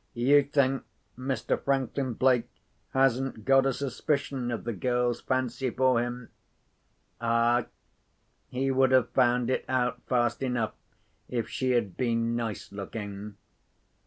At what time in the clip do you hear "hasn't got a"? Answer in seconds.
2.91-3.71